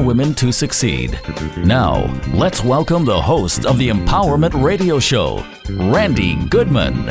Women 0.00 0.34
to 0.34 0.52
Succeed. 0.52 1.18
Now, 1.58 2.06
let's 2.32 2.64
welcome 2.64 3.04
the 3.04 3.20
host 3.20 3.66
of 3.66 3.78
the 3.78 3.88
Empowerment 3.88 4.62
Radio 4.62 4.98
Show, 4.98 5.44
Randi 5.68 6.36
Goodman. 6.48 7.08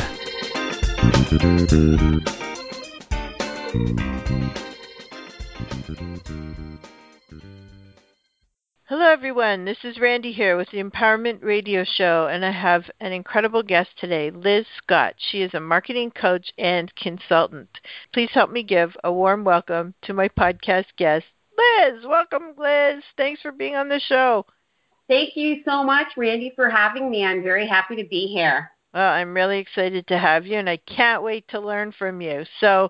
Hello, 8.85 9.05
everyone. 9.05 9.65
This 9.65 9.77
is 9.83 9.99
Randi 9.99 10.31
here 10.31 10.57
with 10.57 10.71
the 10.71 10.81
Empowerment 10.81 11.43
Radio 11.43 11.83
Show, 11.83 12.27
and 12.27 12.43
I 12.43 12.51
have 12.51 12.89
an 12.99 13.13
incredible 13.13 13.61
guest 13.61 13.91
today, 13.99 14.31
Liz 14.31 14.65
Scott. 14.81 15.13
She 15.17 15.43
is 15.43 15.53
a 15.53 15.59
marketing 15.59 16.09
coach 16.09 16.51
and 16.57 16.91
consultant. 16.95 17.69
Please 18.11 18.31
help 18.33 18.51
me 18.51 18.63
give 18.63 18.97
a 19.03 19.13
warm 19.13 19.43
welcome 19.43 19.93
to 20.01 20.13
my 20.13 20.27
podcast 20.27 20.85
guest, 20.97 21.27
Liz. 21.89 22.05
Welcome, 22.05 22.53
Liz. 22.57 23.03
Thanks 23.17 23.41
for 23.41 23.51
being 23.51 23.75
on 23.75 23.89
the 23.89 23.99
show. 23.99 24.45
Thank 25.07 25.35
you 25.35 25.61
so 25.65 25.83
much, 25.83 26.07
Randi, 26.17 26.53
for 26.55 26.69
having 26.69 27.09
me. 27.09 27.25
I'm 27.25 27.41
very 27.41 27.67
happy 27.67 27.95
to 27.95 28.07
be 28.07 28.27
here. 28.27 28.71
Well, 28.93 29.11
I'm 29.11 29.33
really 29.33 29.59
excited 29.59 30.07
to 30.07 30.17
have 30.17 30.45
you, 30.45 30.57
and 30.57 30.69
I 30.69 30.77
can't 30.77 31.23
wait 31.23 31.47
to 31.49 31.59
learn 31.59 31.91
from 31.97 32.21
you. 32.21 32.43
So, 32.59 32.89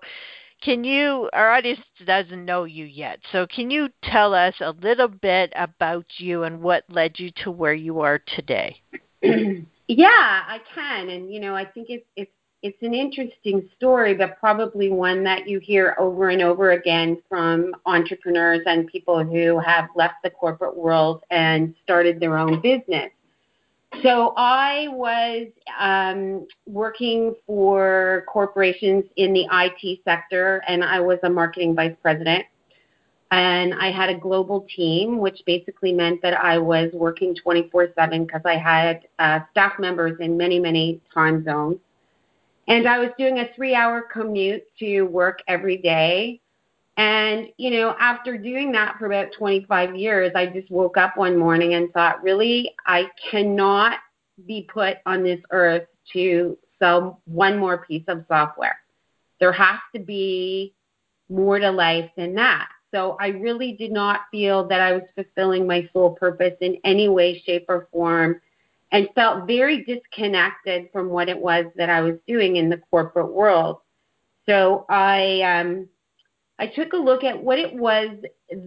can 0.62 0.84
you, 0.84 1.30
our 1.32 1.50
audience 1.50 1.80
doesn't 2.04 2.44
know 2.44 2.64
you 2.64 2.84
yet, 2.84 3.20
so 3.32 3.46
can 3.46 3.70
you 3.70 3.88
tell 4.02 4.34
us 4.34 4.54
a 4.60 4.72
little 4.72 5.08
bit 5.08 5.52
about 5.56 6.04
you 6.18 6.42
and 6.42 6.60
what 6.60 6.84
led 6.90 7.18
you 7.18 7.30
to 7.42 7.50
where 7.50 7.72
you 7.72 8.00
are 8.00 8.18
today? 8.18 8.82
yeah, 9.22 10.42
I 10.46 10.60
can. 10.74 11.08
And, 11.08 11.32
you 11.32 11.40
know, 11.40 11.54
I 11.54 11.64
think 11.64 11.88
it's, 11.88 12.04
it's 12.16 12.30
it's 12.62 12.82
an 12.82 12.92
interesting 12.92 13.68
story, 13.76 14.14
but 14.14 14.38
probably 14.38 14.90
one 14.90 15.24
that 15.24 15.48
you 15.48 15.58
hear 15.60 15.96
over 15.98 16.28
and 16.28 16.42
over 16.42 16.72
again 16.72 17.20
from 17.28 17.74
entrepreneurs 17.86 18.60
and 18.66 18.86
people 18.86 19.24
who 19.24 19.58
have 19.58 19.88
left 19.96 20.16
the 20.22 20.30
corporate 20.30 20.76
world 20.76 21.22
and 21.30 21.74
started 21.82 22.20
their 22.20 22.36
own 22.36 22.60
business. 22.60 23.10
So 24.02 24.34
I 24.36 24.88
was 24.88 25.48
um, 25.78 26.46
working 26.66 27.34
for 27.46 28.24
corporations 28.28 29.04
in 29.16 29.32
the 29.32 29.46
IT 29.50 30.00
sector, 30.04 30.62
and 30.68 30.84
I 30.84 31.00
was 31.00 31.18
a 31.22 31.30
marketing 31.30 31.74
vice 31.74 31.96
president. 32.00 32.44
And 33.32 33.74
I 33.74 33.92
had 33.92 34.10
a 34.10 34.18
global 34.18 34.66
team, 34.74 35.18
which 35.18 35.40
basically 35.46 35.92
meant 35.92 36.20
that 36.22 36.34
I 36.34 36.58
was 36.58 36.90
working 36.92 37.34
24 37.34 37.90
7 37.94 38.24
because 38.24 38.42
I 38.44 38.56
had 38.56 39.06
uh, 39.18 39.40
staff 39.52 39.74
members 39.78 40.18
in 40.20 40.36
many, 40.36 40.58
many 40.58 41.00
time 41.14 41.44
zones. 41.44 41.78
And 42.68 42.88
I 42.88 42.98
was 42.98 43.10
doing 43.18 43.38
a 43.38 43.48
three 43.54 43.74
hour 43.74 44.02
commute 44.02 44.64
to 44.78 45.02
work 45.02 45.40
every 45.48 45.76
day. 45.76 46.40
And, 46.96 47.48
you 47.56 47.70
know, 47.70 47.96
after 47.98 48.36
doing 48.36 48.72
that 48.72 48.96
for 48.98 49.06
about 49.06 49.32
25 49.38 49.96
years, 49.96 50.32
I 50.34 50.46
just 50.46 50.70
woke 50.70 50.96
up 50.96 51.16
one 51.16 51.36
morning 51.36 51.74
and 51.74 51.90
thought, 51.92 52.22
really, 52.22 52.72
I 52.86 53.06
cannot 53.30 53.98
be 54.46 54.68
put 54.72 54.98
on 55.06 55.22
this 55.22 55.40
earth 55.50 55.86
to 56.12 56.58
sell 56.78 57.20
one 57.24 57.58
more 57.58 57.84
piece 57.86 58.04
of 58.08 58.24
software. 58.28 58.78
There 59.38 59.52
has 59.52 59.78
to 59.94 60.00
be 60.00 60.74
more 61.28 61.58
to 61.58 61.70
life 61.70 62.10
than 62.16 62.34
that. 62.34 62.68
So 62.92 63.16
I 63.20 63.28
really 63.28 63.72
did 63.72 63.92
not 63.92 64.22
feel 64.30 64.66
that 64.68 64.80
I 64.80 64.92
was 64.92 65.02
fulfilling 65.14 65.66
my 65.66 65.88
soul 65.92 66.10
purpose 66.10 66.54
in 66.60 66.76
any 66.84 67.08
way, 67.08 67.40
shape, 67.46 67.66
or 67.68 67.88
form 67.92 68.40
and 68.92 69.08
felt 69.14 69.46
very 69.46 69.84
disconnected 69.84 70.88
from 70.92 71.08
what 71.08 71.28
it 71.28 71.38
was 71.38 71.66
that 71.76 71.90
I 71.90 72.00
was 72.00 72.16
doing 72.26 72.56
in 72.56 72.68
the 72.68 72.80
corporate 72.90 73.32
world. 73.32 73.78
So 74.46 74.84
I 74.88 75.42
um, 75.42 75.88
I 76.60 76.66
took 76.66 76.92
a 76.92 76.96
look 76.96 77.24
at 77.24 77.42
what 77.42 77.58
it 77.58 77.74
was 77.74 78.10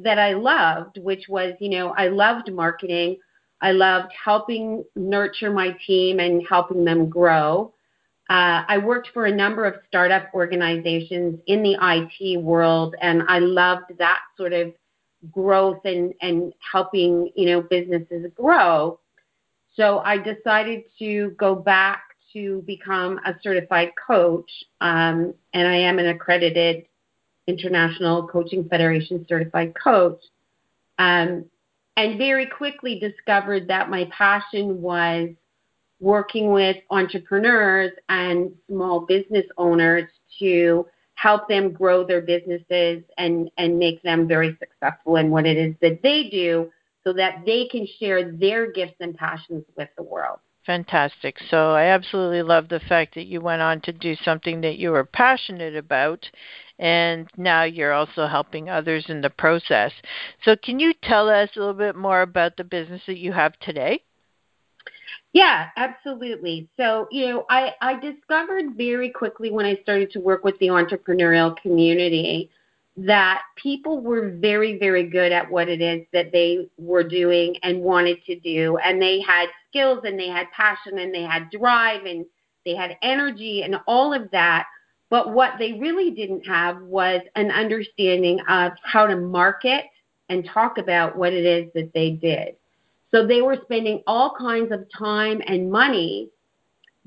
that 0.01 0.17
I 0.17 0.33
loved, 0.33 0.97
which 0.97 1.29
was, 1.29 1.53
you 1.59 1.69
know, 1.69 1.89
I 1.89 2.07
loved 2.07 2.51
marketing. 2.51 3.17
I 3.62 3.72
loved 3.72 4.12
helping 4.12 4.83
nurture 4.95 5.51
my 5.51 5.78
team 5.85 6.19
and 6.19 6.45
helping 6.47 6.83
them 6.85 7.07
grow. 7.07 7.73
Uh, 8.31 8.63
I 8.67 8.79
worked 8.79 9.09
for 9.13 9.25
a 9.25 9.35
number 9.35 9.66
of 9.66 9.75
startup 9.88 10.33
organizations 10.33 11.39
in 11.45 11.62
the 11.62 11.78
IT 11.79 12.41
world, 12.41 12.95
and 13.00 13.22
I 13.28 13.39
loved 13.39 13.97
that 14.00 14.22
sort 14.38 14.53
of 14.53 14.73
growth 15.31 15.81
and, 15.85 16.13
and 16.22 16.51
helping, 16.72 17.31
you 17.35 17.45
know, 17.45 17.62
businesses 17.62 18.25
grow. 18.33 19.00
So 19.75 20.00
I 20.00 20.17
decided 20.17 20.84
to 21.00 21.31
go 21.38 21.56
back 21.56 22.03
to 22.34 22.63
become 22.66 23.19
a 23.25 23.35
certified 23.41 23.91
coach, 24.07 24.50
um, 24.81 25.34
and 25.53 25.67
I 25.67 25.75
am 25.75 26.00
an 26.00 26.07
accredited 26.07 26.85
International 27.47 28.28
Coaching 28.28 28.67
Federation 28.69 29.25
certified 29.28 29.73
coach. 29.75 30.19
Um, 30.97 31.45
and 31.95 32.17
very 32.17 32.47
quickly 32.47 33.00
discovered 33.00 33.67
that 33.67 33.89
my 33.89 34.06
passion 34.06 34.81
was 34.81 35.29
working 36.00 36.51
with 36.51 36.78
entrepreneurs 36.89 37.91
and 38.09 38.51
small 38.67 39.01
business 39.01 39.45
owners 39.57 40.09
to 40.39 40.88
help 41.16 41.47
them 41.47 41.72
grow 41.72 42.03
their 42.03 42.22
businesses 42.22 43.03
and, 43.17 43.50
and 43.57 43.78
make 43.78 44.01
them 44.01 44.28
very 44.28 44.57
successful 44.59 45.17
in 45.17 45.29
what 45.29 45.45
it 45.45 45.57
is 45.57 45.75
that 45.81 46.01
they 46.01 46.29
do 46.29 46.72
so 47.03 47.14
that 47.14 47.44
they 47.46 47.66
can 47.66 47.88
share 48.00 48.31
their 48.31 48.72
gifts 48.72 48.96
and 49.00 49.16
passions 49.16 49.64
with 49.78 49.90
the 49.97 50.03
world. 50.03 50.40
Fantastic. 50.66 51.38
So 51.50 51.72
I 51.72 51.86
absolutely 51.86 52.41
love 52.41 52.69
the 52.69 52.80
fact 52.80 53.16
that 53.16 53.25
you 53.25 53.41
went 53.41 53.62
on 53.62 53.81
to 53.81 53.91
do 53.91 54.16
something 54.24 54.62
that 54.62 54.78
you 54.78 54.91
were 54.91 55.03
passionate 55.03 55.75
about 55.75 56.25
and 56.80 57.30
now 57.38 57.63
you're 57.63 57.92
also 57.92 58.28
helping 58.28 58.69
others 58.69 59.06
in 59.09 59.22
the 59.22 59.30
process. 59.30 59.92
So 60.44 60.56
can 60.56 60.80
you 60.80 60.94
tell 61.03 61.30
us 61.30 61.50
a 61.56 61.59
little 61.59 61.74
bit 61.74 61.96
more 61.96 62.22
about 62.22 62.56
the 62.56 62.63
business 62.63 63.02
that 63.08 63.18
you 63.18 63.34
have 63.34 63.59
today? 63.59 64.02
Yeah, 65.34 65.69
absolutely. 65.75 66.69
So, 66.78 67.08
you 67.12 67.28
know, 67.28 67.46
I, 67.50 67.74
I 67.81 68.00
discovered 68.00 68.75
very 68.78 69.09
quickly 69.09 69.52
when 69.52 69.66
I 69.66 69.75
started 69.81 70.12
to 70.12 70.19
work 70.19 70.44
with 70.44 70.58
the 70.59 70.68
entrepreneurial 70.68 71.56
community 71.58 72.50
that 72.96 73.42
people 73.56 74.02
were 74.02 74.30
very, 74.30 74.78
very 74.78 75.08
good 75.08 75.31
at 75.31 75.50
what 75.50 75.68
it 75.68 75.81
is 75.81 76.06
that 76.14 76.31
they 76.31 76.68
were 76.78 77.04
doing 77.04 77.56
and 77.64 77.81
wanted 77.81 78.24
to 78.26 78.40
do. 78.40 78.78
And 78.78 79.02
they 79.02 79.20
had 79.20 79.48
skills 79.70 80.02
and 80.04 80.20
they 80.20 80.28
had 80.28 80.52
passion 80.52 81.00
and 81.00 81.14
they 81.14 81.24
had 81.24 81.50
drive 81.50 82.06
and 82.06 82.26
they 82.66 82.76
had 82.76 82.98
energy 83.02 83.64
and 83.64 83.78
all 83.88 84.14
of 84.14 84.30
that. 84.31 84.66
But 85.09 85.34
what 85.34 85.54
they 85.59 85.74
really 85.74 86.12
didn't 86.12 86.46
have 86.46 86.81
was 86.81 87.22
an 87.36 87.52
understanding 87.52 88.40
of 88.48 88.74
how 88.84 89.08
to 89.08 89.16
market 89.16 89.86
and 90.30 90.46
talk 90.46 90.78
about 90.78 91.18
what 91.18 91.34
it 91.34 91.46
is 91.46 91.72
that 91.74 91.94
they 91.94 92.12
did. 92.12 92.56
So 93.12 93.25
they 93.25 93.42
were 93.42 93.58
spending 93.64 94.02
all 94.08 94.36
kinds 94.38 94.72
of 94.72 94.88
time 94.96 95.42
and 95.46 95.72
money 95.72 96.30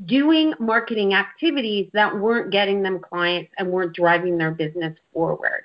doing 0.05 0.53
marketing 0.61 1.15
activities 1.15 1.89
that 1.95 2.17
weren't 2.17 2.53
getting 2.53 2.83
them 2.83 3.01
clients 3.01 3.51
and 3.59 3.71
weren't 3.71 3.95
driving 3.95 4.37
their 4.37 4.51
business 4.51 4.97
forward. 5.13 5.65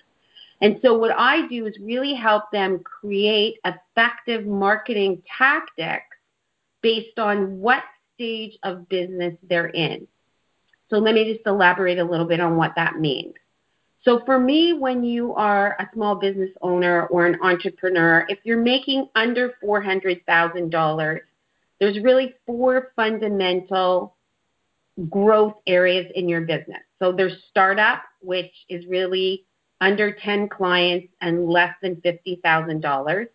And 0.61 0.79
so 0.83 0.95
what 0.95 1.11
I 1.17 1.47
do 1.47 1.65
is 1.65 1.75
really 1.81 2.13
help 2.13 2.51
them 2.51 2.79
create 2.79 3.55
effective 3.65 4.45
marketing 4.45 5.23
tactics 5.37 6.15
based 6.81 7.17
on 7.17 7.59
what 7.59 7.83
stage 8.13 8.57
of 8.63 8.87
business 8.87 9.35
they're 9.49 9.67
in. 9.67 10.07
So 10.89 10.97
let 10.97 11.15
me 11.15 11.33
just 11.33 11.47
elaborate 11.47 11.97
a 11.97 12.03
little 12.03 12.27
bit 12.27 12.39
on 12.39 12.57
what 12.57 12.73
that 12.75 12.99
means. 12.99 13.33
So 14.03 14.21
for 14.25 14.39
me, 14.39 14.73
when 14.73 15.03
you 15.03 15.33
are 15.35 15.75
a 15.79 15.89
small 15.93 16.15
business 16.15 16.49
owner 16.61 17.05
or 17.07 17.27
an 17.27 17.39
entrepreneur, 17.41 18.25
if 18.29 18.39
you're 18.43 18.61
making 18.61 19.07
under 19.15 19.53
$400,000, 19.63 21.19
there's 21.79 21.99
really 21.99 22.35
four 22.45 22.91
fundamental 22.95 24.15
growth 25.09 25.53
areas 25.65 26.11
in 26.15 26.27
your 26.27 26.41
business. 26.41 26.81
So 26.99 27.11
there's 27.11 27.43
startup, 27.49 28.03
which 28.21 28.51
is 28.69 28.85
really 28.87 29.45
under 29.81 30.13
10 30.13 30.47
clients 30.47 31.07
and 31.19 31.49
less 31.49 31.73
than 31.81 31.95
$50,000. 31.97 33.27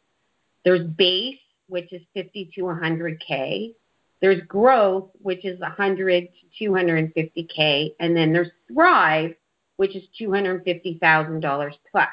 There's 0.64 0.86
base, 0.86 1.38
which 1.68 1.92
is 1.92 2.02
50 2.14 2.52
to 2.54 2.62
100K. 2.62 3.74
There's 4.20 4.40
growth, 4.46 5.10
which 5.20 5.44
is 5.44 5.60
100 5.60 6.28
to 6.58 6.68
250K. 6.68 7.94
And 8.00 8.16
then 8.16 8.32
there's 8.32 8.50
thrive, 8.72 9.34
which 9.76 9.94
is 9.96 10.04
$250,000 10.18 11.72
plus. 11.90 12.08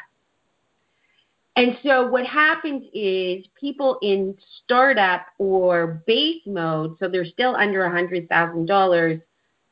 And 1.55 1.77
so 1.83 2.07
what 2.07 2.25
happens 2.25 2.83
is 2.93 3.45
people 3.59 3.99
in 4.01 4.35
startup 4.63 5.27
or 5.37 6.01
base 6.07 6.41
mode, 6.47 6.97
so 6.99 7.07
they're 7.07 7.25
still 7.25 7.55
under 7.55 7.87
hundred 7.87 8.27
thousand 8.27 8.65
dollars, 8.65 9.21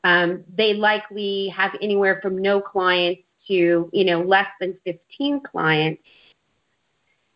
um, 0.04 0.44
they 0.56 0.74
likely 0.74 1.48
have 1.48 1.72
anywhere 1.82 2.20
from 2.22 2.38
no 2.38 2.60
clients 2.60 3.22
to 3.48 3.90
you 3.92 4.04
know 4.04 4.22
less 4.22 4.48
than 4.60 4.76
15 4.84 5.40
clients. 5.40 6.02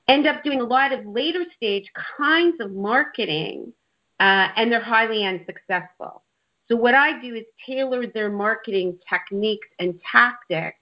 End 0.09 0.27
up 0.27 0.45
doing 0.45 0.61
a 0.61 0.65
lot 0.65 0.93
of 0.93 1.05
later 1.07 1.45
stage 1.57 1.91
kinds 2.17 2.61
of 2.61 2.73
marketing, 2.73 3.73
uh, 4.21 4.49
and 4.57 4.71
they're 4.71 4.81
highly 4.81 5.25
unsuccessful. 5.25 6.23
So 6.69 6.77
what 6.77 6.95
I 6.95 7.21
do 7.21 7.35
is 7.35 7.45
tailor 7.65 8.07
their 8.07 8.31
marketing 8.31 8.99
techniques 9.09 9.69
and 9.79 10.01
tactics 10.11 10.79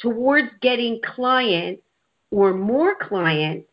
towards 0.00 0.48
getting 0.60 1.00
clients 1.04 1.82
or 2.30 2.52
more 2.52 2.94
clients 2.96 3.68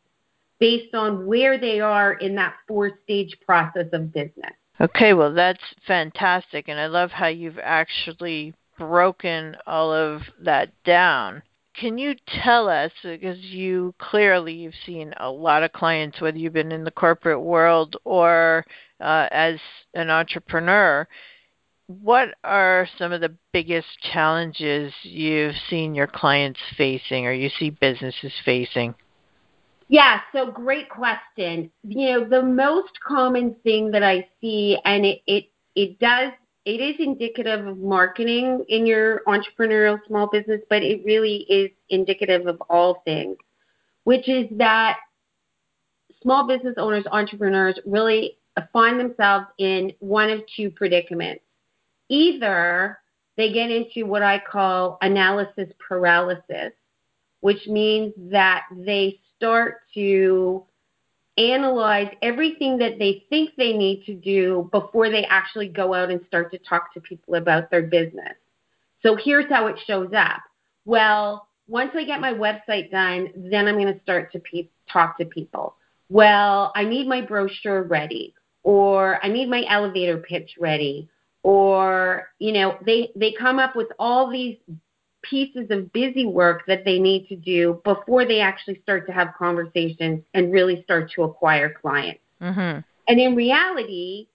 based 0.59 0.93
on 0.95 1.25
where 1.25 1.59
they 1.59 1.79
are 1.79 2.13
in 2.13 2.35
that 2.35 2.55
four 2.67 2.91
stage 3.03 3.35
process 3.45 3.87
of 3.93 4.13
business. 4.13 4.53
Okay, 4.79 5.13
well, 5.13 5.33
that's 5.33 5.63
fantastic. 5.87 6.67
And 6.67 6.79
I 6.79 6.87
love 6.87 7.11
how 7.11 7.27
you've 7.27 7.59
actually 7.61 8.53
broken 8.77 9.55
all 9.65 9.93
of 9.93 10.21
that 10.41 10.71
down. 10.83 11.41
Can 11.77 11.97
you 11.97 12.15
tell 12.43 12.69
us, 12.69 12.91
because 13.03 13.39
you 13.39 13.93
clearly 13.99 14.53
you've 14.53 14.73
seen 14.85 15.13
a 15.17 15.29
lot 15.29 15.63
of 15.63 15.73
clients, 15.73 16.21
whether 16.21 16.37
you've 16.37 16.53
been 16.53 16.71
in 16.71 16.85
the 16.85 16.91
corporate 16.91 17.41
world 17.41 17.97
or 18.05 18.65
uh, 19.01 19.27
as 19.31 19.59
an 19.93 20.09
entrepreneur, 20.09 21.05
what 21.87 22.29
are 22.43 22.87
some 22.97 23.11
of 23.11 23.21
the 23.21 23.35
biggest 23.51 23.87
challenges 24.13 24.93
you've 25.03 25.55
seen 25.69 25.93
your 25.93 26.07
clients 26.07 26.59
facing 26.77 27.27
or 27.27 27.33
you 27.33 27.49
see 27.59 27.69
businesses 27.69 28.31
facing? 28.43 28.95
Yeah, 29.87 30.21
so 30.33 30.49
great 30.49 30.89
question. 30.89 31.69
You 31.83 32.11
know, 32.11 32.23
the 32.27 32.41
most 32.41 32.93
common 33.05 33.55
thing 33.63 33.91
that 33.91 34.01
I 34.01 34.27
see, 34.41 34.79
and 34.83 35.05
it, 35.05 35.21
it, 35.27 35.45
it 35.75 35.99
does, 35.99 36.31
it 36.65 36.81
is 36.81 36.95
indicative 36.99 37.67
of 37.67 37.77
marketing 37.77 38.65
in 38.69 38.85
your 38.85 39.21
entrepreneurial 39.27 39.99
small 40.07 40.27
business, 40.27 40.61
but 40.69 40.81
it 40.81 41.05
really 41.05 41.45
is 41.49 41.69
indicative 41.89 42.47
of 42.47 42.61
all 42.69 43.01
things, 43.05 43.37
which 44.03 44.27
is 44.27 44.47
that 44.57 44.97
small 46.21 46.47
business 46.47 46.73
owners, 46.77 47.05
entrepreneurs 47.11 47.79
really 47.85 48.37
find 48.73 48.99
themselves 48.99 49.45
in 49.59 49.93
one 49.99 50.29
of 50.29 50.41
two 50.55 50.71
predicaments. 50.71 51.43
Either 52.09 52.97
they 53.37 53.51
get 53.51 53.69
into 53.69 54.07
what 54.07 54.23
I 54.23 54.39
call 54.39 54.97
analysis 55.01 55.69
paralysis, 55.87 56.71
which 57.41 57.67
means 57.67 58.13
that 58.17 58.63
they 58.75 59.19
start 59.35 59.81
to 59.93 60.63
analyze 61.37 62.09
everything 62.21 62.77
that 62.77 62.97
they 62.97 63.25
think 63.29 63.51
they 63.57 63.73
need 63.73 64.05
to 64.05 64.13
do 64.13 64.69
before 64.71 65.09
they 65.09 65.25
actually 65.25 65.67
go 65.67 65.93
out 65.93 66.09
and 66.09 66.21
start 66.27 66.51
to 66.51 66.57
talk 66.59 66.93
to 66.93 67.01
people 67.01 67.35
about 67.35 67.69
their 67.69 67.83
business. 67.83 68.35
So 69.03 69.15
here's 69.15 69.49
how 69.49 69.67
it 69.67 69.77
shows 69.85 70.11
up. 70.15 70.41
Well, 70.85 71.47
once 71.67 71.91
I 71.95 72.03
get 72.03 72.21
my 72.21 72.33
website 72.33 72.91
done, 72.91 73.29
then 73.35 73.67
I'm 73.67 73.75
going 73.75 73.93
to 73.93 74.01
start 74.01 74.31
to 74.31 74.39
pe- 74.39 74.69
talk 74.91 75.17
to 75.17 75.25
people. 75.25 75.75
Well, 76.09 76.71
I 76.75 76.85
need 76.85 77.07
my 77.07 77.21
brochure 77.21 77.83
ready, 77.83 78.33
or 78.63 79.23
I 79.23 79.27
need 79.27 79.49
my 79.49 79.65
elevator 79.67 80.17
pitch 80.17 80.55
ready, 80.59 81.09
or 81.43 82.29
you 82.39 82.51
know 82.51 82.77
they 82.85 83.11
they 83.15 83.31
come 83.31 83.59
up 83.59 83.75
with 83.75 83.87
all 83.97 84.31
these 84.31 84.57
pieces 85.29 85.67
of 85.69 85.91
busy 85.93 86.25
work 86.25 86.65
that 86.67 86.85
they 86.85 86.99
need 86.99 87.27
to 87.27 87.35
do 87.35 87.81
before 87.83 88.25
they 88.25 88.39
actually 88.39 88.79
start 88.81 89.05
to 89.07 89.13
have 89.13 89.33
conversations 89.37 90.23
and 90.33 90.51
really 90.51 90.83
start 90.83 91.11
to 91.11 91.23
acquire 91.23 91.69
clients. 91.69 92.21
Mm-hmm. 92.41 92.79
And 93.07 93.19
in 93.19 93.35
reality, 93.35 94.27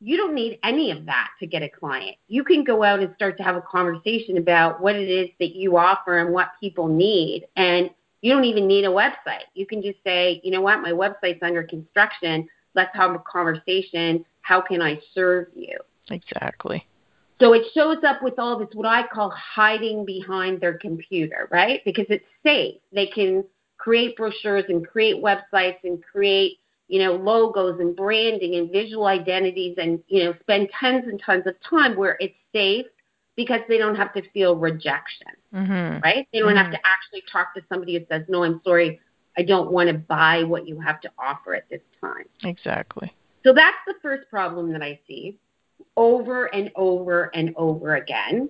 you 0.00 0.16
don't 0.16 0.34
need 0.34 0.58
any 0.62 0.90
of 0.90 1.06
that 1.06 1.28
to 1.40 1.46
get 1.46 1.62
a 1.62 1.68
client. 1.68 2.16
You 2.28 2.42
can 2.42 2.64
go 2.64 2.82
out 2.82 3.00
and 3.00 3.14
start 3.14 3.36
to 3.36 3.42
have 3.42 3.56
a 3.56 3.62
conversation 3.62 4.38
about 4.38 4.80
what 4.80 4.96
it 4.96 5.08
is 5.08 5.28
that 5.38 5.54
you 5.54 5.76
offer 5.76 6.18
and 6.18 6.32
what 6.32 6.48
people 6.58 6.88
need. 6.88 7.46
And 7.56 7.90
you 8.22 8.32
don't 8.32 8.44
even 8.44 8.66
need 8.66 8.84
a 8.84 8.88
website. 8.88 9.44
You 9.54 9.66
can 9.66 9.82
just 9.82 9.98
say, 10.04 10.40
you 10.42 10.50
know 10.50 10.60
what, 10.60 10.80
my 10.80 10.92
website's 10.92 11.42
under 11.42 11.62
construction. 11.62 12.48
Let's 12.74 12.94
have 12.94 13.14
a 13.14 13.18
conversation. 13.18 14.24
How 14.42 14.60
can 14.60 14.80
I 14.80 15.00
serve 15.14 15.48
you? 15.54 15.78
Exactly. 16.10 16.86
So 17.40 17.54
it 17.54 17.62
shows 17.74 17.98
up 18.06 18.22
with 18.22 18.38
all 18.38 18.58
this, 18.58 18.68
what 18.74 18.86
I 18.86 19.06
call 19.06 19.30
hiding 19.30 20.04
behind 20.04 20.60
their 20.60 20.74
computer, 20.74 21.48
right? 21.50 21.80
Because 21.84 22.04
it's 22.10 22.24
safe. 22.44 22.76
They 22.92 23.06
can 23.06 23.44
create 23.78 24.16
brochures 24.16 24.64
and 24.68 24.86
create 24.86 25.22
websites 25.22 25.78
and 25.84 26.02
create, 26.02 26.58
you 26.88 26.98
know, 27.02 27.14
logos 27.14 27.80
and 27.80 27.96
branding 27.96 28.56
and 28.56 28.70
visual 28.70 29.06
identities 29.06 29.76
and, 29.78 30.00
you 30.08 30.24
know, 30.24 30.34
spend 30.40 30.68
tons 30.78 31.04
and 31.06 31.20
tons 31.24 31.46
of 31.46 31.54
time 31.68 31.96
where 31.96 32.18
it's 32.20 32.34
safe 32.52 32.84
because 33.36 33.60
they 33.68 33.78
don't 33.78 33.94
have 33.94 34.12
to 34.12 34.22
feel 34.32 34.56
rejection, 34.56 35.28
mm-hmm. 35.54 36.00
right? 36.02 36.28
They 36.32 36.40
don't 36.40 36.48
mm-hmm. 36.48 36.58
have 36.58 36.72
to 36.72 36.78
actually 36.84 37.22
talk 37.32 37.54
to 37.54 37.62
somebody 37.70 37.96
who 37.96 38.04
says, 38.10 38.22
no, 38.28 38.44
I'm 38.44 38.60
sorry, 38.64 39.00
I 39.38 39.42
don't 39.42 39.70
want 39.70 39.88
to 39.88 39.94
buy 39.94 40.42
what 40.42 40.68
you 40.68 40.78
have 40.80 41.00
to 41.00 41.10
offer 41.18 41.54
at 41.54 41.66
this 41.70 41.80
time. 42.02 42.26
Exactly. 42.42 43.14
So 43.44 43.54
that's 43.54 43.78
the 43.86 43.94
first 44.02 44.28
problem 44.28 44.70
that 44.72 44.82
I 44.82 45.00
see 45.06 45.38
over 46.00 46.46
and 46.46 46.70
over 46.76 47.30
and 47.34 47.52
over 47.56 47.96
again. 47.96 48.48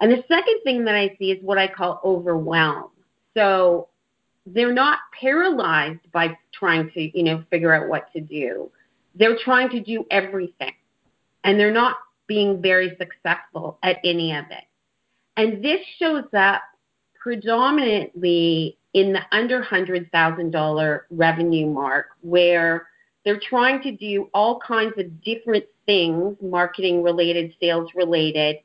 And 0.00 0.10
the 0.10 0.24
second 0.26 0.60
thing 0.64 0.86
that 0.86 0.94
I 0.94 1.14
see 1.18 1.30
is 1.30 1.38
what 1.42 1.58
I 1.58 1.68
call 1.68 2.00
overwhelm. 2.02 2.90
So 3.36 3.88
they're 4.46 4.72
not 4.72 5.00
paralyzed 5.20 6.10
by 6.10 6.38
trying 6.54 6.90
to, 6.92 7.16
you 7.16 7.22
know, 7.22 7.44
figure 7.50 7.74
out 7.74 7.88
what 7.88 8.10
to 8.14 8.22
do. 8.22 8.70
They're 9.14 9.36
trying 9.36 9.68
to 9.70 9.80
do 9.80 10.06
everything. 10.10 10.72
And 11.44 11.60
they're 11.60 11.70
not 11.70 11.96
being 12.26 12.62
very 12.62 12.96
successful 12.98 13.78
at 13.82 13.98
any 14.04 14.34
of 14.34 14.46
it. 14.50 14.64
And 15.36 15.62
this 15.62 15.80
shows 15.98 16.24
up 16.34 16.62
predominantly 17.20 18.78
in 18.94 19.12
the 19.12 19.20
under 19.32 19.62
$100,000 19.62 21.00
revenue 21.10 21.66
mark 21.66 22.06
where 22.22 22.86
they're 23.24 23.40
trying 23.40 23.82
to 23.82 23.92
do 23.92 24.28
all 24.34 24.60
kinds 24.60 24.94
of 24.98 25.22
different 25.22 25.64
things, 25.86 26.36
marketing 26.42 27.02
related, 27.02 27.54
sales 27.60 27.90
related, 27.94 28.56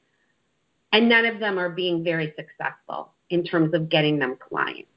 and 0.92 1.08
none 1.08 1.26
of 1.26 1.40
them 1.40 1.58
are 1.58 1.70
being 1.70 2.04
very 2.04 2.34
successful 2.36 3.12
in 3.30 3.44
terms 3.44 3.74
of 3.74 3.90
getting 3.90 4.20
them 4.20 4.36
clients. 4.38 4.90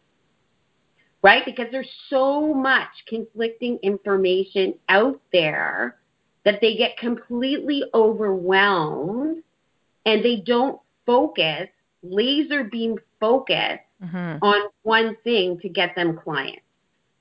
Right? 1.22 1.44
Because 1.44 1.66
there's 1.70 1.90
so 2.10 2.52
much 2.52 2.88
conflicting 3.06 3.78
information 3.82 4.74
out 4.88 5.20
there 5.32 5.98
that 6.44 6.60
they 6.60 6.76
get 6.76 6.96
completely 6.96 7.84
overwhelmed 7.94 9.42
and 10.04 10.24
they 10.24 10.42
don't 10.44 10.80
focus, 11.06 11.68
laser 12.02 12.64
beam 12.64 12.98
focus 13.20 13.78
mm-hmm. 14.02 14.44
on 14.44 14.68
one 14.82 15.16
thing 15.22 15.60
to 15.60 15.68
get 15.68 15.94
them 15.94 16.18
clients. 16.18 16.62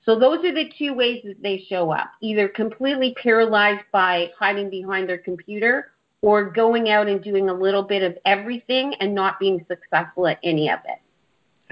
So 0.04 0.18
those 0.18 0.44
are 0.44 0.52
the 0.52 0.70
two 0.76 0.94
ways 0.94 1.22
that 1.24 1.42
they 1.42 1.64
show 1.68 1.92
up 1.92 2.10
either 2.20 2.48
completely 2.48 3.14
paralyzed 3.22 3.84
by 3.92 4.30
hiding 4.38 4.68
behind 4.68 5.08
their 5.08 5.18
computer 5.18 5.92
or 6.22 6.50
going 6.50 6.88
out 6.90 7.08
and 7.08 7.22
doing 7.22 7.48
a 7.48 7.54
little 7.54 7.82
bit 7.82 8.02
of 8.02 8.16
everything 8.24 8.94
and 9.00 9.14
not 9.14 9.38
being 9.38 9.64
successful 9.68 10.26
at 10.26 10.38
any 10.42 10.70
of 10.70 10.80
it. 10.86 11.00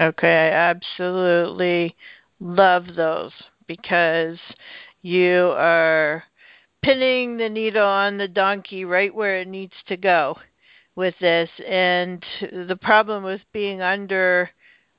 Okay, 0.01 0.49
I 0.49 0.51
absolutely 0.51 1.95
love 2.39 2.95
those 2.95 3.31
because 3.67 4.39
you 5.01 5.53
are 5.57 6.23
pinning 6.81 7.37
the 7.37 7.49
needle 7.49 7.85
on 7.85 8.17
the 8.17 8.27
donkey 8.27 8.83
right 8.85 9.13
where 9.13 9.39
it 9.39 9.47
needs 9.47 9.75
to 9.87 9.97
go 9.97 10.37
with 10.95 11.15
this. 11.19 11.49
And 11.67 12.25
the 12.51 12.77
problem 12.81 13.23
with 13.23 13.41
being 13.53 13.81
under 13.81 14.49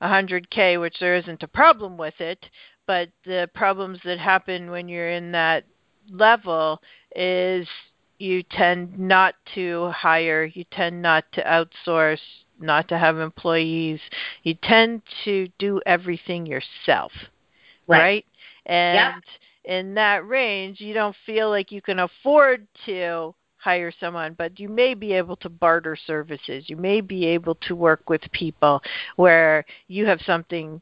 100K, 0.01 0.79
which 0.79 0.99
there 0.99 1.15
isn't 1.15 1.43
a 1.43 1.47
problem 1.47 1.97
with 1.97 2.19
it, 2.19 2.45
but 2.87 3.09
the 3.25 3.49
problems 3.53 3.99
that 4.05 4.19
happen 4.19 4.71
when 4.71 4.87
you're 4.87 5.11
in 5.11 5.31
that 5.31 5.65
level 6.09 6.81
is 7.15 7.67
you 8.19 8.43
tend 8.43 8.97
not 8.97 9.35
to 9.55 9.91
hire, 9.91 10.45
you 10.45 10.63
tend 10.71 11.01
not 11.01 11.25
to 11.33 11.43
outsource, 11.43 12.19
not 12.59 12.87
to 12.89 12.97
have 12.97 13.17
employees. 13.17 13.99
You 14.43 14.55
tend 14.63 15.01
to 15.25 15.47
do 15.59 15.81
everything 15.85 16.45
yourself. 16.45 17.11
Right. 17.87 17.99
right? 17.99 18.25
And 18.65 18.95
yep. 18.95 19.23
in 19.65 19.93
that 19.95 20.27
range, 20.27 20.79
you 20.79 20.93
don't 20.93 21.15
feel 21.25 21.49
like 21.49 21.71
you 21.71 21.81
can 21.81 21.99
afford 21.99 22.67
to 22.85 23.35
hire 23.57 23.93
someone, 23.97 24.35
but 24.37 24.59
you 24.59 24.67
may 24.67 24.93
be 24.93 25.13
able 25.13 25.37
to 25.37 25.49
barter 25.49 25.97
services. 26.07 26.65
You 26.67 26.77
may 26.77 27.01
be 27.01 27.25
able 27.25 27.55
to 27.67 27.75
work 27.75 28.09
with 28.09 28.21
people 28.31 28.81
where 29.15 29.65
you 29.87 30.05
have 30.05 30.19
something 30.25 30.81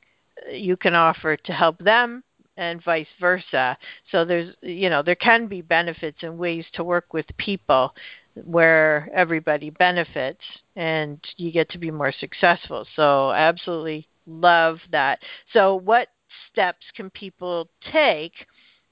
you 0.49 0.77
can 0.77 0.95
offer 0.95 1.37
to 1.37 1.53
help 1.53 1.77
them 1.79 2.23
and 2.57 2.83
vice 2.83 3.07
versa. 3.19 3.77
So 4.11 4.25
there's 4.25 4.53
you 4.61 4.89
know 4.89 5.01
there 5.01 5.15
can 5.15 5.47
be 5.47 5.61
benefits 5.61 6.19
and 6.21 6.37
ways 6.37 6.65
to 6.73 6.83
work 6.83 7.13
with 7.13 7.25
people 7.37 7.93
where 8.35 9.09
everybody 9.13 9.69
benefits 9.69 10.41
and 10.75 11.19
you 11.37 11.51
get 11.51 11.69
to 11.69 11.77
be 11.77 11.91
more 11.91 12.13
successful. 12.17 12.87
So 12.95 13.29
I 13.29 13.39
absolutely 13.39 14.07
love 14.25 14.79
that. 14.91 15.19
So, 15.53 15.75
what 15.75 16.09
steps 16.51 16.85
can 16.95 17.09
people 17.09 17.69
take 17.91 18.33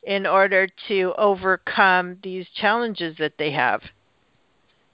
in 0.03 0.25
order 0.25 0.67
to 0.87 1.13
overcome 1.17 2.17
these 2.23 2.47
challenges 2.55 3.15
that 3.19 3.33
they 3.37 3.51
have? 3.51 3.81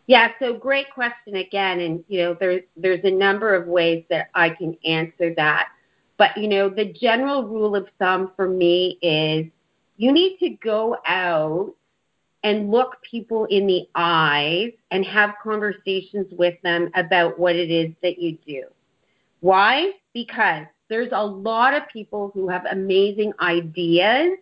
Yeah, 0.07 0.29
so 0.39 0.53
great 0.53 0.91
question 0.93 1.35
again, 1.35 1.79
and 1.79 2.03
you 2.07 2.21
know 2.21 2.37
there's 2.39 2.61
there's 2.77 3.03
a 3.03 3.11
number 3.11 3.55
of 3.55 3.67
ways 3.67 4.03
that 4.09 4.29
I 4.35 4.49
can 4.51 4.77
answer 4.85 5.33
that, 5.35 5.69
but 6.17 6.35
you 6.37 6.47
know 6.47 6.69
the 6.69 6.93
general 6.93 7.43
rule 7.43 7.75
of 7.75 7.87
thumb 7.99 8.31
for 8.35 8.47
me 8.47 8.97
is 9.01 9.45
you 9.97 10.11
need 10.11 10.37
to 10.39 10.49
go 10.49 10.97
out 11.05 11.73
and 12.43 12.69
look 12.69 12.97
people 13.09 13.45
in 13.45 13.65
the 13.65 13.87
eyes 13.95 14.71
and 14.91 15.03
have 15.03 15.31
conversations 15.41 16.27
with 16.31 16.53
them 16.61 16.91
about 16.95 17.39
what 17.39 17.55
it 17.55 17.71
is 17.71 17.91
that 18.03 18.19
you 18.19 18.37
do. 18.45 18.63
Why? 19.39 19.93
Because 20.13 20.65
there's 20.87 21.11
a 21.11 21.25
lot 21.25 21.73
of 21.73 21.87
people 21.91 22.29
who 22.33 22.47
have 22.47 22.65
amazing 22.69 23.33
ideas 23.39 24.37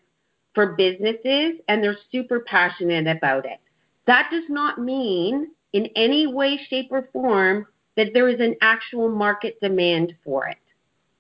for 0.54 0.74
businesses 0.74 1.54
and 1.68 1.82
they're 1.82 1.98
super 2.12 2.42
passionate 2.42 3.08
about 3.08 3.46
it. 3.46 3.60
That 4.06 4.28
does 4.32 4.50
not 4.50 4.80
mean 4.80 5.52
in 5.72 5.88
any 5.96 6.28
way, 6.28 6.60
shape, 6.70 6.90
or 6.92 7.08
form 7.14 7.66
that 7.96 8.10
there 8.14 8.28
is 8.28 8.40
an 8.40 8.56
actual 8.62 9.10
market 9.10 9.60
demand 9.62 10.14
for 10.24 10.48
it, 10.48 10.58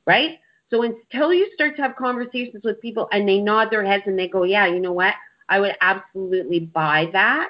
right? 0.05 0.39
So 0.74 0.82
until 0.82 1.32
you 1.32 1.51
start 1.53 1.75
to 1.75 1.84
have 1.84 1.96
conversations 1.96 2.63
with 2.63 2.82
people 2.82 3.08
and 3.12 3.30
they 3.30 3.38
nod 3.38 3.70
their 3.70 3.86
heads 3.86 4.06
and 4.08 4.18
they 4.18 4.27
go, 4.27 4.42
yeah, 4.42 4.65
you 4.65 4.80
know 4.80 4.92
what? 4.92 5.13
I 5.48 5.60
would 5.60 5.75
absolutely 5.82 6.62
buy 6.62 7.10
that, 7.13 7.50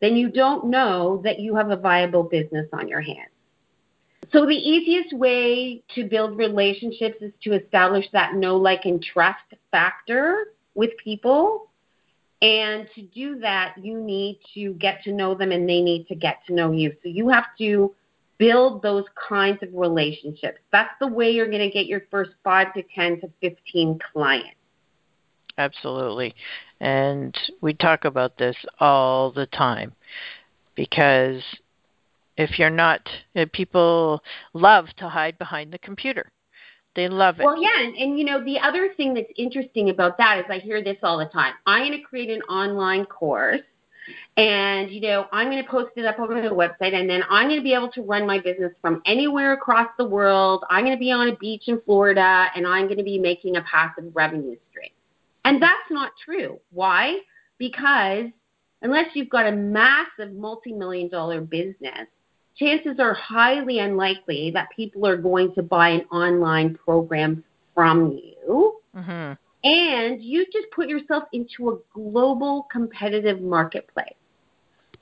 then 0.00 0.14
you 0.14 0.30
don't 0.30 0.66
know 0.66 1.20
that 1.24 1.40
you 1.40 1.56
have 1.56 1.70
a 1.70 1.76
viable 1.76 2.22
business 2.22 2.68
on 2.72 2.86
your 2.86 3.00
hands. 3.00 3.32
So 4.32 4.46
the 4.46 4.54
easiest 4.54 5.12
way 5.12 5.82
to 5.96 6.04
build 6.04 6.38
relationships 6.38 7.16
is 7.20 7.32
to 7.42 7.54
establish 7.54 8.06
that 8.12 8.34
know, 8.34 8.58
like, 8.58 8.84
and 8.84 9.02
trust 9.02 9.52
factor 9.72 10.52
with 10.74 10.90
people. 11.02 11.68
And 12.40 12.88
to 12.94 13.02
do 13.02 13.40
that, 13.40 13.74
you 13.82 14.00
need 14.00 14.38
to 14.54 14.74
get 14.74 15.02
to 15.02 15.12
know 15.12 15.34
them 15.34 15.50
and 15.50 15.68
they 15.68 15.80
need 15.80 16.06
to 16.08 16.14
get 16.14 16.46
to 16.46 16.54
know 16.54 16.70
you. 16.70 16.92
So 17.02 17.08
you 17.08 17.28
have 17.30 17.46
to 17.58 17.92
build 18.38 18.82
those 18.82 19.04
kinds 19.28 19.62
of 19.62 19.68
relationships. 19.72 20.58
That's 20.72 20.92
the 21.00 21.06
way 21.06 21.30
you're 21.30 21.48
going 21.48 21.60
to 21.60 21.70
get 21.70 21.86
your 21.86 22.02
first 22.10 22.32
5 22.42 22.74
to 22.74 22.82
10 22.94 23.20
to 23.20 23.30
15 23.40 23.98
clients. 24.12 24.56
Absolutely. 25.56 26.34
And 26.80 27.36
we 27.60 27.74
talk 27.74 28.04
about 28.04 28.36
this 28.38 28.56
all 28.80 29.30
the 29.30 29.46
time 29.46 29.92
because 30.74 31.42
if 32.36 32.58
you're 32.58 32.70
not, 32.70 33.08
people 33.52 34.22
love 34.52 34.86
to 34.98 35.08
hide 35.08 35.38
behind 35.38 35.72
the 35.72 35.78
computer. 35.78 36.30
They 36.96 37.08
love 37.08 37.40
it. 37.40 37.44
Well, 37.44 37.60
yeah, 37.60 37.80
and, 37.80 37.96
and 37.96 38.18
you 38.18 38.24
know 38.24 38.44
the 38.44 38.58
other 38.60 38.94
thing 38.96 39.14
that's 39.14 39.32
interesting 39.36 39.90
about 39.90 40.16
that 40.18 40.38
is 40.38 40.44
I 40.48 40.58
hear 40.58 40.82
this 40.82 40.96
all 41.02 41.18
the 41.18 41.26
time. 41.26 41.54
I'm 41.66 41.88
going 41.88 41.98
to 41.98 42.04
create 42.04 42.30
an 42.30 42.42
online 42.42 43.04
course, 43.06 43.60
and 44.36 44.90
you 44.90 45.00
know 45.00 45.26
I'm 45.32 45.50
going 45.50 45.62
to 45.62 45.68
post 45.68 45.92
it 45.96 46.04
up 46.04 46.18
on 46.18 46.30
my 46.30 46.48
website, 46.48 46.94
and 46.94 47.08
then 47.08 47.22
I'm 47.30 47.48
going 47.48 47.60
to 47.60 47.64
be 47.64 47.74
able 47.74 47.90
to 47.92 48.02
run 48.02 48.26
my 48.26 48.38
business 48.40 48.72
from 48.80 49.02
anywhere 49.06 49.52
across 49.52 49.88
the 49.98 50.04
world. 50.04 50.64
I'm 50.70 50.84
going 50.84 50.96
to 50.96 51.00
be 51.00 51.12
on 51.12 51.28
a 51.28 51.36
beach 51.36 51.64
in 51.66 51.80
Florida, 51.82 52.46
and 52.54 52.66
I'm 52.66 52.86
going 52.86 52.98
to 52.98 53.04
be 53.04 53.18
making 53.18 53.56
a 53.56 53.62
passive 53.62 54.04
revenue 54.14 54.56
stream. 54.70 54.90
And 55.44 55.62
that's 55.62 55.90
not 55.90 56.12
true. 56.24 56.58
Why? 56.70 57.18
Because 57.58 58.26
unless 58.82 59.06
you've 59.14 59.30
got 59.30 59.46
a 59.46 59.52
massive 59.52 60.32
multi-million 60.32 61.08
dollar 61.08 61.40
business, 61.40 62.06
chances 62.56 62.98
are 62.98 63.14
highly 63.14 63.78
unlikely 63.80 64.50
that 64.52 64.68
people 64.74 65.06
are 65.06 65.16
going 65.16 65.54
to 65.54 65.62
buy 65.62 65.90
an 65.90 66.02
online 66.12 66.76
program 66.76 67.44
from 67.74 68.12
you. 68.12 68.76
Mm-hmm. 68.96 69.32
And 69.64 70.22
you 70.22 70.44
just 70.52 70.70
put 70.72 70.88
yourself 70.88 71.24
into 71.32 71.70
a 71.70 71.78
global 71.94 72.66
competitive 72.70 73.40
marketplace. 73.40 74.14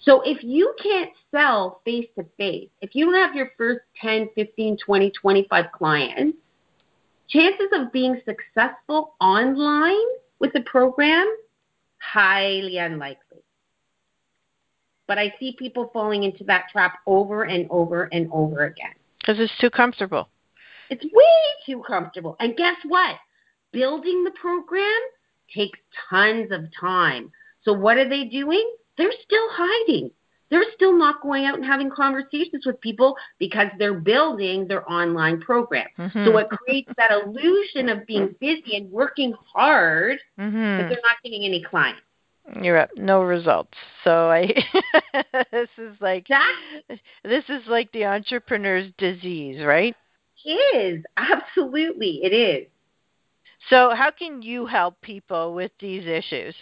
So 0.00 0.20
if 0.22 0.42
you 0.42 0.74
can't 0.82 1.10
sell 1.30 1.80
face 1.84 2.08
to 2.16 2.24
face, 2.36 2.68
if 2.80 2.94
you 2.94 3.06
don't 3.06 3.14
have 3.14 3.34
your 3.34 3.50
first 3.58 3.80
10, 4.00 4.30
15, 4.34 4.78
20, 4.78 5.10
25 5.10 5.64
clients, 5.72 6.38
chances 7.28 7.68
of 7.72 7.92
being 7.92 8.20
successful 8.24 9.14
online 9.20 9.96
with 10.38 10.52
the 10.52 10.60
program, 10.62 11.26
highly 11.98 12.78
unlikely. 12.78 13.38
But 15.06 15.18
I 15.18 15.34
see 15.38 15.56
people 15.58 15.90
falling 15.92 16.22
into 16.24 16.44
that 16.44 16.66
trap 16.70 16.98
over 17.06 17.44
and 17.44 17.66
over 17.70 18.08
and 18.12 18.28
over 18.32 18.66
again. 18.66 18.94
Because 19.20 19.40
it's 19.40 19.52
too 19.60 19.70
comfortable. 19.70 20.28
It's 20.90 21.04
way 21.04 21.10
too 21.66 21.82
comfortable. 21.86 22.36
And 22.40 22.56
guess 22.56 22.76
what? 22.86 23.16
Building 23.72 24.24
the 24.24 24.32
program 24.32 25.00
takes 25.54 25.78
tons 26.10 26.50
of 26.52 26.66
time. 26.78 27.30
So 27.64 27.72
what 27.72 27.96
are 27.96 28.08
they 28.08 28.24
doing? 28.24 28.68
They're 28.98 29.12
still 29.24 29.48
hiding. 29.50 30.10
They're 30.50 30.64
still 30.74 30.92
not 30.92 31.22
going 31.22 31.46
out 31.46 31.54
and 31.54 31.64
having 31.64 31.88
conversations 31.88 32.66
with 32.66 32.78
people 32.82 33.16
because 33.38 33.68
they're 33.78 33.94
building 33.94 34.68
their 34.68 34.88
online 34.90 35.40
program. 35.40 35.86
Mm-hmm. 35.98 36.26
So 36.26 36.36
it 36.36 36.48
creates 36.50 36.90
that 36.98 37.10
illusion 37.10 37.88
of 37.88 38.06
being 38.06 38.34
busy 38.38 38.76
and 38.76 38.90
working 38.90 39.32
hard, 39.54 40.18
mm-hmm. 40.38 40.82
but 40.82 40.88
they're 40.88 41.02
not 41.02 41.16
getting 41.24 41.44
any 41.44 41.62
clients. 41.62 42.02
You're 42.60 42.76
up. 42.76 42.90
No 42.96 43.22
results. 43.22 43.78
So 44.04 44.30
I 44.30 44.52
this 45.52 45.70
is 45.78 45.96
like 46.00 46.28
that, 46.28 46.54
this 47.24 47.44
is 47.48 47.62
like 47.66 47.90
the 47.92 48.04
entrepreneur's 48.04 48.92
disease, 48.98 49.64
right? 49.64 49.96
It 50.44 50.76
is. 50.76 51.04
Absolutely. 51.16 52.20
It 52.24 52.34
is. 52.34 52.66
So 53.70 53.90
how 53.94 54.10
can 54.10 54.42
you 54.42 54.66
help 54.66 55.00
people 55.00 55.54
with 55.54 55.72
these 55.78 56.06
issues? 56.06 56.54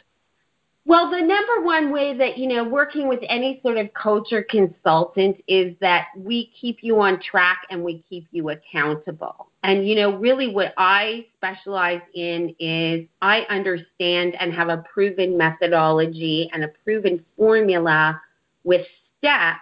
Well, 0.87 1.11
the 1.11 1.21
number 1.21 1.63
one 1.63 1.93
way 1.93 2.17
that, 2.17 2.39
you 2.39 2.49
know, 2.49 2.65
working 2.65 3.07
with 3.07 3.21
any 3.29 3.61
sort 3.63 3.77
of 3.77 3.93
coach 3.93 4.33
or 4.33 4.43
consultant 4.43 5.37
is 5.47 5.77
that 5.81 6.07
we 6.17 6.51
keep 6.59 6.79
you 6.81 7.01
on 7.01 7.21
track 7.21 7.67
and 7.71 7.85
we 7.85 8.03
keep 8.09 8.27
you 8.31 8.49
accountable. 8.49 9.51
And, 9.63 9.87
you 9.87 9.95
know, 9.95 10.17
really 10.17 10.53
what 10.53 10.73
I 10.79 11.27
specialize 11.37 12.01
in 12.15 12.55
is 12.59 13.07
I 13.21 13.43
understand 13.51 14.37
and 14.41 14.55
have 14.55 14.71
a 14.71 14.83
proven 14.93 15.37
methodology 15.37 16.49
and 16.53 16.65
a 16.65 16.69
proven 16.83 17.25
formula 17.37 18.21
with 18.65 18.87
steps 19.19 19.61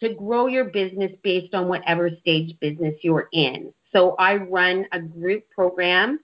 to 0.00 0.14
grow 0.14 0.46
your 0.46 0.66
business 0.66 1.12
based 1.22 1.54
on 1.54 1.66
whatever 1.68 2.08
stage 2.20 2.56
business 2.60 2.94
you're 3.02 3.28
in. 3.32 3.74
So 3.92 4.14
I 4.18 4.36
run 4.36 4.86
a 4.92 5.00
group 5.00 5.44
program 5.50 6.20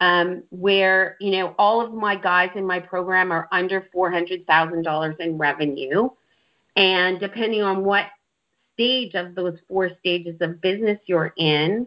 um, 0.00 0.42
where 0.50 1.16
you 1.20 1.30
know 1.32 1.54
all 1.58 1.80
of 1.80 1.92
my 1.92 2.16
guys 2.16 2.50
in 2.54 2.66
my 2.66 2.80
program 2.80 3.32
are 3.32 3.48
under 3.52 3.88
four 3.92 4.10
hundred 4.10 4.46
thousand 4.46 4.82
dollars 4.82 5.16
in 5.20 5.38
revenue, 5.38 6.08
and 6.76 7.18
depending 7.18 7.62
on 7.62 7.84
what 7.84 8.06
stage 8.74 9.14
of 9.14 9.34
those 9.34 9.58
four 9.68 9.90
stages 9.98 10.36
of 10.40 10.60
business 10.60 10.98
you're 11.06 11.32
in, 11.38 11.86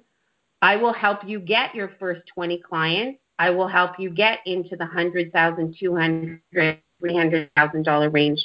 I 0.61 0.75
will 0.75 0.93
help 0.93 1.19
you 1.25 1.39
get 1.39 1.75
your 1.75 1.91
first 1.99 2.21
twenty 2.33 2.57
clients. 2.57 3.19
I 3.37 3.51
will 3.51 3.67
help 3.67 3.99
you 3.99 4.09
get 4.09 4.39
into 4.45 4.75
the 4.75 4.85
hundred 4.85 5.31
thousand, 5.31 5.75
two 5.79 5.95
hundred, 5.95 6.41
three 6.51 7.15
hundred 7.15 7.49
thousand 7.55 7.83
dollar 7.83 8.09
range 8.09 8.43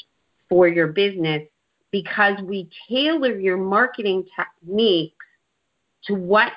for 0.49 0.68
your 0.68 0.88
business 0.88 1.42
because 1.90 2.35
we 2.42 2.68
tailor 2.88 3.38
your 3.38 3.56
marketing 3.56 4.26
techniques 4.37 5.14
to 6.04 6.14
what 6.14 6.52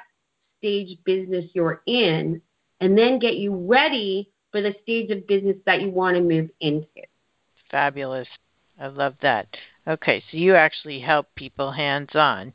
stage 0.58 0.98
business 1.06 1.46
you're 1.54 1.82
in 1.86 2.42
and 2.80 2.98
then 2.98 3.20
get 3.20 3.38
you 3.38 3.56
ready 3.56 4.32
for 4.52 4.62
the 4.62 4.76
stage 4.84 5.10
of 5.12 5.28
business 5.28 5.58
that 5.66 5.82
you 5.82 5.90
want 5.90 6.16
to 6.16 6.22
move 6.22 6.50
into. 6.60 6.88
Fabulous. 7.70 8.28
I 8.80 8.88
love 8.88 9.16
that. 9.22 9.48
Okay, 9.88 10.24
so 10.30 10.38
you 10.38 10.56
actually 10.56 11.00
help 11.00 11.28
people 11.36 11.72
hands 11.72 12.10
on 12.14 12.54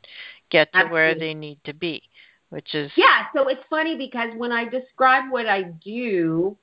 get 0.49 0.71
to 0.73 0.79
Absolutely. 0.79 0.93
where 0.93 1.15
they 1.15 1.33
need 1.33 1.59
to 1.65 1.73
be, 1.73 2.01
which 2.49 2.75
is 2.75 2.91
Yeah, 2.95 3.25
so 3.35 3.47
it's 3.47 3.63
funny 3.69 3.97
because 3.97 4.29
when 4.37 4.51
I 4.51 4.65
describe 4.65 5.31
what 5.31 5.47
I 5.47 5.63
do, 5.63 6.57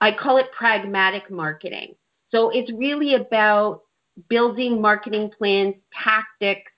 I 0.00 0.12
call 0.12 0.36
it 0.36 0.46
pragmatic 0.52 1.30
marketing. 1.30 1.94
So 2.30 2.50
it's 2.50 2.70
really 2.72 3.14
about 3.14 3.82
building 4.28 4.80
marketing 4.80 5.30
plans, 5.36 5.74
tactics, 6.04 6.72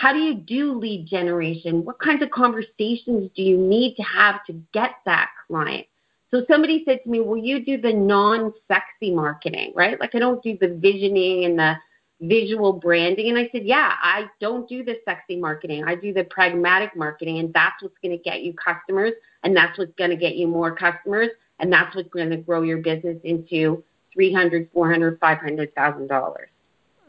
how 0.00 0.14
do 0.14 0.18
you 0.18 0.34
do 0.34 0.78
lead 0.78 1.06
generation? 1.06 1.84
What 1.84 1.98
kinds 1.98 2.22
of 2.22 2.30
conversations 2.30 3.30
do 3.36 3.42
you 3.42 3.58
need 3.58 3.96
to 3.96 4.02
have 4.02 4.44
to 4.46 4.54
get 4.72 4.92
that 5.04 5.28
client? 5.46 5.86
So 6.30 6.44
somebody 6.48 6.84
said 6.86 7.00
to 7.04 7.10
me, 7.10 7.20
Will 7.20 7.36
you 7.36 7.62
do 7.64 7.78
the 7.78 7.92
non 7.92 8.54
sexy 8.66 9.14
marketing, 9.14 9.72
right? 9.74 10.00
Like 10.00 10.14
I 10.14 10.18
don't 10.18 10.42
do 10.42 10.56
the 10.58 10.68
visioning 10.68 11.44
and 11.44 11.58
the 11.58 11.74
visual 12.22 12.72
branding. 12.72 13.28
And 13.28 13.38
I 13.38 13.50
said, 13.52 13.66
Yeah, 13.66 13.92
I 14.00 14.26
don't 14.40 14.66
do 14.68 14.82
the 14.82 14.96
sexy 15.04 15.36
marketing. 15.36 15.84
I 15.84 15.96
do 15.96 16.14
the 16.14 16.24
pragmatic 16.24 16.96
marketing, 16.96 17.38
and 17.38 17.52
that's 17.52 17.82
what's 17.82 17.98
going 18.02 18.16
to 18.16 18.22
get 18.22 18.42
you 18.42 18.54
customers, 18.54 19.12
and 19.42 19.54
that's 19.54 19.78
what's 19.78 19.94
going 19.98 20.10
to 20.10 20.16
get 20.16 20.34
you 20.34 20.48
more 20.48 20.74
customers, 20.74 21.28
and 21.58 21.70
that's 21.70 21.94
what's 21.94 22.08
going 22.08 22.30
to 22.30 22.38
grow 22.38 22.62
your 22.62 22.78
business 22.78 23.18
into 23.24 23.84
three 24.14 24.32
hundred, 24.32 24.70
four 24.72 24.90
hundred, 24.90 25.18
five 25.20 25.38
hundred 25.38 25.74
thousand 25.74 26.06
dollars. 26.06 26.48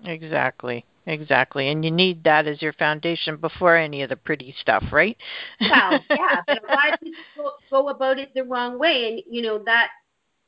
Exactly. 0.04 0.84
Exactly. 1.06 1.70
And 1.70 1.84
you 1.84 1.92
need 1.92 2.24
that 2.26 2.48
as 2.48 2.62
your 2.62 2.74
foundation 2.74 3.38
before 3.38 3.76
any 3.76 4.04
of 4.04 4.10
the 4.10 4.16
pretty 4.16 4.56
stuff, 4.60 4.84
right? 4.92 5.18
well, 5.60 6.00
yeah, 6.10 6.42
but 6.46 6.64
a 6.64 6.68
lot 6.68 6.94
of 6.94 7.00
people 7.00 7.24
go, 7.36 7.52
go 7.70 7.90
about 7.90 8.20
it 8.20 8.34
the 8.36 8.44
wrong 8.44 8.78
way. 8.78 9.08
And, 9.08 9.22
you 9.30 9.42
know, 9.42 9.64
that 9.66 9.90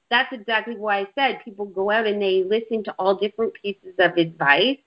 that's 0.09 0.31
exactly 0.31 0.75
why 0.75 0.99
I 0.99 1.07
said 1.15 1.39
people 1.43 1.65
go 1.65 1.89
out 1.89 2.05
and 2.05 2.21
they 2.21 2.43
listen 2.43 2.83
to 2.83 2.91
all 2.99 3.15
different 3.15 3.53
pieces 3.59 3.95
of 3.97 4.15
advice. 4.17 4.77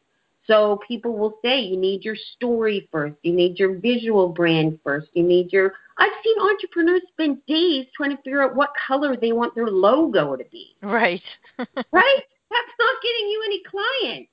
So 0.47 0.79
people 0.87 1.19
will 1.19 1.39
say 1.45 1.61
you 1.61 1.77
need 1.77 2.05
your 2.05 2.15
story 2.15 2.89
first, 2.93 3.17
you 3.23 3.33
need 3.33 3.59
your 3.59 3.81
visual 3.81 4.29
brand 4.29 4.79
first, 4.85 5.09
you 5.15 5.25
need 5.25 5.53
your. 5.53 5.73
I've 5.99 6.13
seen 6.23 6.37
entrepreneurs 6.41 7.03
spend 7.09 7.45
days 7.47 7.87
trying 7.97 8.11
to 8.11 8.17
figure 8.19 8.43
out 8.43 8.55
what 8.55 8.71
color 8.87 9.17
they 9.17 9.33
want 9.33 9.57
their 9.57 9.67
logo 9.67 10.37
to 10.37 10.45
be. 10.45 10.77
Right. 10.81 11.23
right? 11.59 11.67
That's 11.67 12.73
not 12.79 13.03
getting 13.03 13.29
you 13.29 13.43
any 13.47 13.63
clients. 13.65 14.31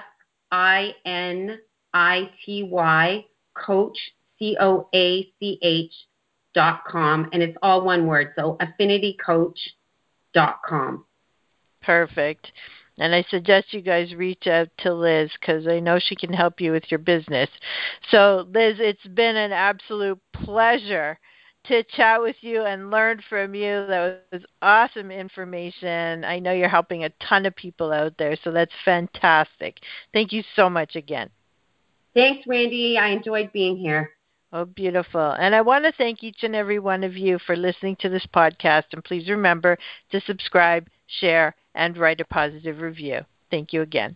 I 0.51 0.95
N 1.05 1.59
I 1.93 2.31
T 2.43 2.63
Y, 2.63 3.23
coach, 3.55 3.97
C 4.39 4.57
O 4.59 4.89
A 4.93 5.31
C 5.39 5.59
H, 5.61 5.93
dot 6.55 6.81
com, 6.87 7.29
and 7.33 7.43
it's 7.43 7.57
all 7.61 7.85
one 7.85 8.07
word. 8.07 8.33
So, 8.35 8.57
affinitycoach 10.35 10.55
com. 10.67 11.05
Perfect. 11.81 12.51
And 12.97 13.13
I 13.13 13.25
suggest 13.29 13.73
you 13.73 13.81
guys 13.81 14.15
reach 14.15 14.47
out 14.47 14.69
to 14.79 14.93
Liz 14.93 15.29
because 15.39 15.67
I 15.67 15.79
know 15.79 15.99
she 15.99 16.15
can 16.15 16.31
help 16.31 16.61
you 16.61 16.71
with 16.71 16.89
your 16.89 16.97
business. 16.97 17.49
So, 18.09 18.47
Liz, 18.53 18.77
it's 18.79 19.05
been 19.07 19.35
an 19.35 19.51
absolute 19.51 20.19
pleasure 20.33 21.19
to 21.67 21.83
chat 21.95 22.21
with 22.21 22.37
you 22.41 22.63
and 22.63 22.91
learn 22.91 23.21
from 23.27 23.53
you. 23.53 23.85
That 23.87 24.23
was 24.31 24.43
awesome 24.61 25.11
information. 25.11 26.23
I 26.23 26.39
know 26.39 26.53
you're 26.53 26.69
helping 26.69 27.03
a 27.03 27.09
ton 27.27 27.45
of 27.45 27.55
people 27.55 27.91
out 27.91 28.13
there, 28.17 28.37
so 28.43 28.51
that's 28.51 28.71
fantastic. 28.85 29.79
Thank 30.13 30.31
you 30.31 30.43
so 30.55 30.69
much 30.69 30.95
again. 30.95 31.29
Thanks, 32.13 32.47
Randi. 32.47 32.97
I 32.97 33.09
enjoyed 33.09 33.51
being 33.51 33.75
here. 33.75 34.14
Oh, 34.55 34.63
beautiful. 34.63 35.31
And 35.31 35.53
I 35.53 35.59
want 35.59 35.83
to 35.83 35.91
thank 35.91 36.23
each 36.23 36.43
and 36.43 36.55
every 36.55 36.79
one 36.79 37.03
of 37.03 37.17
you 37.17 37.39
for 37.39 37.57
listening 37.57 37.97
to 37.97 38.07
this 38.07 38.25
podcast. 38.25 38.85
And 38.93 39.03
please 39.03 39.29
remember 39.29 39.77
to 40.11 40.21
subscribe, 40.21 40.87
share, 41.07 41.53
and 41.73 41.97
write 41.97 42.21
a 42.21 42.25
positive 42.25 42.79
review. 42.79 43.25
Thank 43.51 43.73
you 43.73 43.81
again. 43.81 44.15